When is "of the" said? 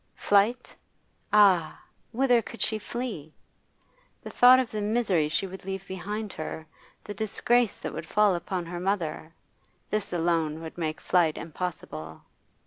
4.59-4.81